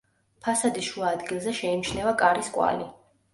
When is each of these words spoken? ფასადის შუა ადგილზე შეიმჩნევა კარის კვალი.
ფასადის 0.45 0.87
შუა 0.87 1.11
ადგილზე 1.17 1.53
შეიმჩნევა 1.59 2.15
კარის 2.23 2.51
კვალი. 2.57 2.89